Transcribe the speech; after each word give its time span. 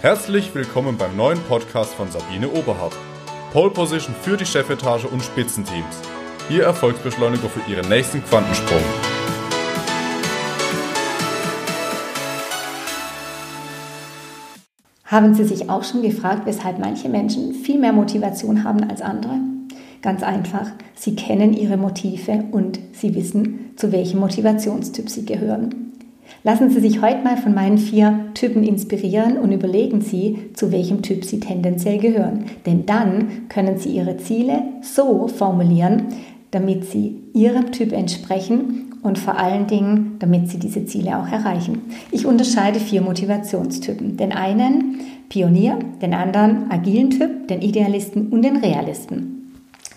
Herzlich 0.00 0.54
willkommen 0.54 0.96
beim 0.96 1.16
neuen 1.16 1.40
Podcast 1.48 1.92
von 1.94 2.08
Sabine 2.08 2.48
Oberhardt. 2.48 2.94
Pole 3.52 3.70
Position 3.70 4.14
für 4.14 4.36
die 4.36 4.46
Chefetage 4.46 5.06
und 5.06 5.24
Spitzenteams. 5.24 6.02
Ihr 6.48 6.62
Erfolgsbeschleuniger 6.62 7.48
für 7.48 7.68
Ihren 7.68 7.88
nächsten 7.88 8.22
Quantensprung. 8.22 8.78
Haben 15.04 15.34
Sie 15.34 15.42
sich 15.42 15.68
auch 15.68 15.82
schon 15.82 16.02
gefragt, 16.02 16.42
weshalb 16.46 16.78
manche 16.78 17.08
Menschen 17.08 17.52
viel 17.52 17.80
mehr 17.80 17.92
Motivation 17.92 18.62
haben 18.62 18.88
als 18.88 19.02
andere? 19.02 19.40
Ganz 20.00 20.22
einfach, 20.22 20.70
sie 20.94 21.16
kennen 21.16 21.52
ihre 21.52 21.76
Motive 21.76 22.44
und 22.52 22.78
sie 22.92 23.16
wissen, 23.16 23.72
zu 23.74 23.90
welchem 23.90 24.20
Motivationstyp 24.20 25.10
sie 25.10 25.24
gehören. 25.24 25.87
Lassen 26.44 26.70
Sie 26.70 26.80
sich 26.80 27.02
heute 27.02 27.22
mal 27.24 27.36
von 27.36 27.54
meinen 27.54 27.78
vier 27.78 28.26
Typen 28.34 28.64
inspirieren 28.64 29.36
und 29.36 29.52
überlegen 29.52 30.00
Sie, 30.00 30.50
zu 30.54 30.72
welchem 30.72 31.02
Typ 31.02 31.24
Sie 31.24 31.40
tendenziell 31.40 31.98
gehören. 31.98 32.44
Denn 32.66 32.86
dann 32.86 33.48
können 33.48 33.78
Sie 33.78 33.90
Ihre 33.90 34.16
Ziele 34.18 34.62
so 34.82 35.28
formulieren, 35.28 36.08
damit 36.50 36.84
sie 36.84 37.16
Ihrem 37.34 37.72
Typ 37.72 37.92
entsprechen 37.92 38.94
und 39.02 39.18
vor 39.18 39.38
allen 39.38 39.66
Dingen, 39.66 40.16
damit 40.18 40.48
Sie 40.48 40.58
diese 40.58 40.84
Ziele 40.84 41.18
auch 41.18 41.28
erreichen. 41.28 41.82
Ich 42.10 42.26
unterscheide 42.26 42.80
vier 42.80 43.02
Motivationstypen. 43.02 44.16
Den 44.16 44.32
einen 44.32 45.00
Pionier, 45.28 45.78
den 46.00 46.14
anderen 46.14 46.70
agilen 46.70 47.10
Typ, 47.10 47.48
den 47.48 47.60
Idealisten 47.60 48.28
und 48.28 48.42
den 48.42 48.56
Realisten. 48.56 49.37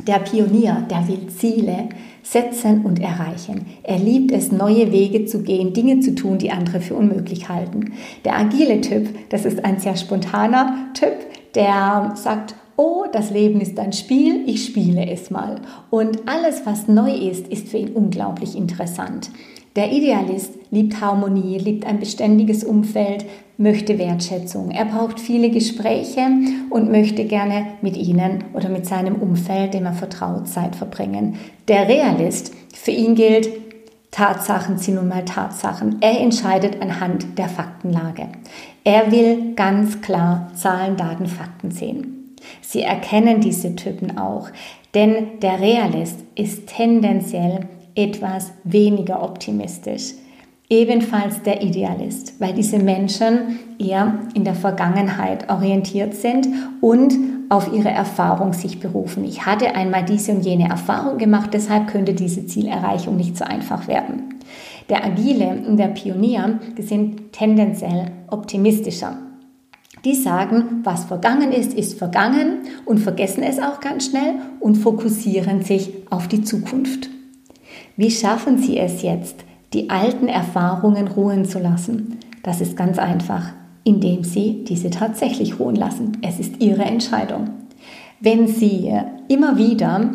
Der 0.08 0.20
Pionier, 0.20 0.86
der 0.90 1.08
will 1.08 1.28
Ziele 1.28 1.90
setzen 2.24 2.86
und 2.86 3.00
erreichen. 3.00 3.66
Er 3.84 3.98
liebt 3.98 4.32
es, 4.32 4.52
neue 4.52 4.92
Wege 4.92 5.26
zu 5.26 5.44
gehen, 5.44 5.74
Dinge 5.74 6.00
zu 6.00 6.16
tun, 6.16 6.38
die 6.38 6.52
andere 6.52 6.82
für 6.82 6.96
unmöglich 6.96 7.50
halten. 7.50 7.94
Der 8.26 8.38
agile 8.38 8.82
Typ, 8.82 9.10
das 9.30 9.46
ist 9.46 9.64
ein 9.64 9.80
sehr 9.80 9.96
spontaner 9.96 10.90
Typ, 10.94 11.14
der 11.56 12.14
sagt, 12.16 12.56
oh, 12.78 13.06
das 13.12 13.30
Leben 13.30 13.62
ist 13.62 13.80
ein 13.80 13.94
Spiel, 13.94 14.44
ich 14.48 14.66
spiele 14.66 15.10
es 15.10 15.30
mal. 15.30 15.62
Und 15.90 16.28
alles, 16.28 16.66
was 16.66 16.88
neu 16.88 17.14
ist, 17.14 17.48
ist 17.48 17.70
für 17.70 17.78
ihn 17.78 17.92
unglaublich 17.94 18.56
interessant. 18.56 19.30
Der 19.76 19.92
Idealist 19.94 20.52
liebt 20.70 21.00
Harmonie, 21.00 21.58
liebt 21.58 21.86
ein 21.86 22.00
beständiges 22.00 22.66
Umfeld, 22.66 23.26
möchte 23.58 23.98
Wertschätzung. 23.98 24.72
Er 24.72 24.86
braucht 24.86 25.20
viele 25.20 25.50
Gespräche 25.50 26.28
und 26.70 26.92
möchte 26.92 27.24
gerne 27.24 27.68
mit 27.82 27.96
ihnen 27.96 28.44
oder 28.54 28.68
mit 28.68 28.86
seinem 28.86 29.16
Umfeld, 29.16 29.74
dem 29.74 29.86
er 29.86 29.94
vertraut, 29.94 30.50
Zeit 30.50 30.76
verbringen. 30.76 31.36
Der 31.70 31.88
Realist, 31.88 32.54
für 32.74 32.92
ihn 32.92 33.16
gilt, 33.16 33.50
Tatsachen 34.12 34.78
sind 34.78 34.96
nun 34.96 35.08
mal 35.08 35.24
Tatsachen. 35.24 35.98
Er 36.02 36.20
entscheidet 36.20 36.82
anhand 36.82 37.38
der 37.38 37.48
Faktenlage. 37.48 38.28
Er 38.84 39.10
will 39.10 39.54
ganz 39.56 40.02
klar 40.02 40.52
Zahlen, 40.54 40.98
Daten, 40.98 41.28
Fakten 41.28 41.72
sehen. 41.72 42.21
Sie 42.62 42.82
erkennen 42.82 43.42
diese 43.42 43.76
Typen 43.76 44.18
auch, 44.18 44.50
denn 44.94 45.40
der 45.42 45.60
Realist 45.60 46.20
ist 46.36 46.68
tendenziell 46.68 47.68
etwas 47.96 48.52
weniger 48.64 49.24
optimistisch. 49.24 50.14
Ebenfalls 50.70 51.42
der 51.42 51.62
Idealist, 51.62 52.40
weil 52.40 52.54
diese 52.54 52.80
Menschen 52.80 53.60
eher 53.78 54.20
in 54.34 54.46
der 54.46 54.56
Vergangenheit 54.56 55.50
orientiert 55.50 56.14
sind 56.14 56.48
und 56.80 57.14
auf 57.50 57.74
ihre 57.74 57.90
Erfahrung 57.90 58.54
sich 58.54 58.80
berufen. 58.80 59.26
Ich 59.26 59.46
hatte 59.46 59.76
einmal 59.76 60.06
diese 60.06 60.32
und 60.32 60.46
jene 60.46 60.70
Erfahrung 60.70 61.18
gemacht, 61.18 61.50
deshalb 61.54 61.88
könnte 61.88 62.14
diese 62.14 62.46
Zielerreichung 62.46 63.18
nicht 63.18 63.36
so 63.36 63.44
einfach 63.44 63.90
werden. 63.90 64.36
Der 64.88 65.04
Agile 65.04 65.62
und 65.68 65.76
der 65.76 65.90
Pionier, 65.90 66.60
sind 66.78 67.34
tendenziell 67.34 68.12
optimistischer. 68.30 69.18
Die 70.04 70.16
sagen, 70.16 70.82
was 70.84 71.06
vergangen 71.06 71.52
ist, 71.52 71.74
ist 71.74 71.98
vergangen 71.98 72.64
und 72.86 72.98
vergessen 72.98 73.44
es 73.44 73.60
auch 73.60 73.80
ganz 73.80 74.08
schnell 74.08 74.36
und 74.60 74.76
fokussieren 74.76 75.64
sich 75.64 75.92
auf 76.10 76.28
die 76.28 76.44
Zukunft. 76.44 77.10
Wie 77.98 78.10
schaffen 78.10 78.58
Sie 78.58 78.80
es 78.80 79.04
jetzt, 79.04 79.46
die 79.74 79.92
alten 79.92 80.28
Erfahrungen 80.28 81.08
ruhen 81.08 81.46
zu 81.46 81.60
lassen? 81.60 82.18
Das 82.42 82.62
ist 82.62 82.76
ganz 82.76 82.98
einfach, 82.98 83.54
indem 83.84 84.24
Sie 84.24 84.64
diese 84.68 84.90
tatsächlich 84.90 85.60
ruhen 85.60 85.76
lassen. 85.76 86.18
Es 86.24 86.40
ist 86.40 86.60
Ihre 86.62 86.84
Entscheidung. 86.84 87.52
Wenn 88.20 88.48
Sie 88.48 88.92
immer 89.28 89.58
wieder 89.58 90.10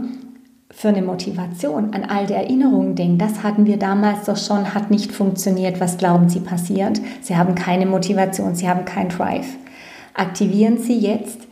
für 0.70 0.88
eine 0.88 1.02
Motivation 1.02 1.94
an 1.94 2.04
alte 2.04 2.34
Erinnerungen 2.34 2.96
denken, 2.96 3.18
das 3.18 3.44
hatten 3.44 3.66
wir 3.66 3.78
damals 3.78 4.24
doch 4.24 4.36
schon, 4.36 4.74
hat 4.74 4.90
nicht 4.90 5.12
funktioniert, 5.12 5.80
was 5.80 5.96
glauben 5.96 6.28
Sie 6.28 6.40
passiert? 6.40 7.00
Sie 7.20 7.36
haben 7.36 7.54
keine 7.54 7.86
Motivation, 7.86 8.56
Sie 8.56 8.68
haben 8.68 8.84
keinen 8.84 9.10
Drive. 9.10 9.46
Aktivieren 10.16 10.78
Sie 10.78 10.98
jetzt 10.98 11.46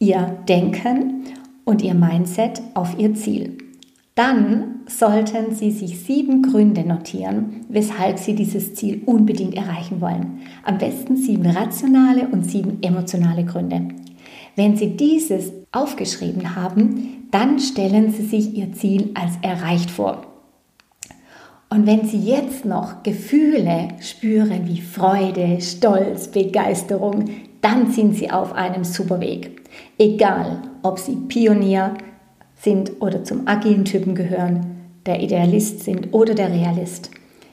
Ihr 0.00 0.36
Denken 0.48 1.26
und 1.64 1.80
Ihr 1.80 1.94
Mindset 1.94 2.60
auf 2.74 2.98
Ihr 2.98 3.14
Ziel. 3.14 3.56
Dann 4.16 4.80
sollten 4.88 5.54
Sie 5.54 5.70
sich 5.70 6.00
sieben 6.00 6.42
Gründe 6.42 6.82
notieren, 6.82 7.64
weshalb 7.68 8.18
Sie 8.18 8.34
dieses 8.34 8.74
Ziel 8.74 9.02
unbedingt 9.06 9.54
erreichen 9.54 10.00
wollen. 10.00 10.40
Am 10.64 10.78
besten 10.78 11.16
sieben 11.16 11.46
rationale 11.46 12.26
und 12.26 12.42
sieben 12.44 12.82
emotionale 12.82 13.44
Gründe. 13.44 13.86
Wenn 14.56 14.76
Sie 14.76 14.96
dieses 14.96 15.52
aufgeschrieben 15.70 16.56
haben, 16.56 17.28
dann 17.30 17.60
stellen 17.60 18.12
Sie 18.12 18.24
sich 18.24 18.56
Ihr 18.56 18.72
Ziel 18.72 19.12
als 19.14 19.34
erreicht 19.40 19.92
vor. 19.92 20.33
Und 21.74 21.88
wenn 21.88 22.06
Sie 22.06 22.20
jetzt 22.20 22.64
noch 22.64 23.02
Gefühle 23.02 23.88
spüren 24.00 24.68
wie 24.68 24.80
Freude, 24.80 25.60
Stolz, 25.60 26.28
Begeisterung, 26.28 27.24
dann 27.62 27.90
sind 27.90 28.14
Sie 28.14 28.30
auf 28.30 28.52
einem 28.52 28.84
super 28.84 29.18
Weg. 29.18 29.60
Egal, 29.98 30.62
ob 30.84 31.00
Sie 31.00 31.16
Pionier, 31.16 31.94
sind 32.54 32.92
oder 33.00 33.24
zum 33.24 33.48
agilen 33.48 33.84
Typen 33.84 34.14
gehören, 34.14 34.66
der 35.04 35.20
Idealist 35.20 35.80
sind 35.80 36.14
oder 36.14 36.34
der 36.34 36.52
Realist. 36.52 37.10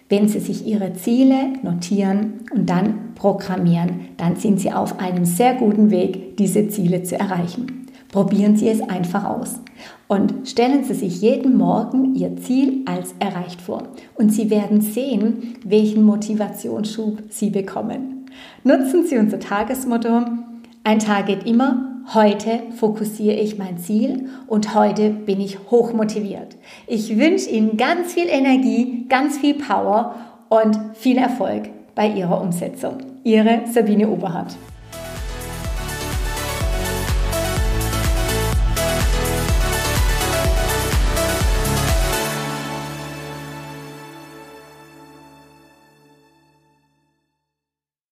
Wenn 0.07 0.27
Sie 0.27 0.39
sich 0.39 0.67
Ihre 0.67 0.93
Ziele 0.93 1.53
notieren 1.63 2.41
und 2.53 2.69
dann 2.69 3.15
programmieren, 3.15 4.09
dann 4.17 4.35
sind 4.35 4.59
Sie 4.59 4.71
auf 4.71 4.99
einem 4.99 5.25
sehr 5.25 5.55
guten 5.55 5.89
Weg, 5.89 6.37
diese 6.37 6.67
Ziele 6.67 7.01
zu 7.01 7.19
erreichen. 7.19 7.80
Probieren 8.11 8.57
Sie 8.57 8.67
es 8.67 8.81
einfach 8.81 9.25
aus 9.25 9.59
und 10.07 10.47
stellen 10.47 10.83
Sie 10.83 10.93
sich 10.93 11.21
jeden 11.21 11.57
Morgen 11.57 12.15
Ihr 12.15 12.35
Ziel 12.37 12.83
als 12.85 13.15
erreicht 13.19 13.61
vor 13.61 13.83
und 14.15 14.33
Sie 14.33 14.49
werden 14.49 14.81
sehen, 14.81 15.55
welchen 15.63 16.03
Motivationsschub 16.03 17.23
Sie 17.29 17.49
bekommen. 17.49 18.25
Nutzen 18.63 19.05
Sie 19.05 19.17
unser 19.17 19.39
Tagesmotto, 19.39 20.25
ein 20.83 20.99
Tag 20.99 21.27
geht 21.27 21.45
immer 21.45 21.91
Heute 22.13 22.63
fokussiere 22.75 23.35
ich 23.35 23.57
mein 23.57 23.77
Ziel 23.77 24.27
und 24.47 24.75
heute 24.75 25.11
bin 25.11 25.39
ich 25.39 25.59
hochmotiviert. 25.69 26.57
Ich 26.87 27.17
wünsche 27.17 27.49
Ihnen 27.49 27.77
ganz 27.77 28.13
viel 28.13 28.27
Energie, 28.27 29.05
ganz 29.07 29.37
viel 29.37 29.53
Power 29.53 30.15
und 30.49 30.77
viel 30.95 31.17
Erfolg 31.17 31.69
bei 31.95 32.09
Ihrer 32.09 32.41
Umsetzung. 32.41 32.97
Ihre 33.23 33.61
Sabine 33.71 34.09
Oberhardt. 34.09 34.57